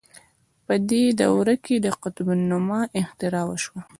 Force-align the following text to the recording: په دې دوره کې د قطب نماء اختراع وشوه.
په 0.65 0.73
دې 0.89 1.03
دوره 1.21 1.55
کې 1.65 1.75
د 1.85 1.87
قطب 2.01 2.27
نماء 2.49 2.85
اختراع 3.01 3.45
وشوه. 3.47 3.81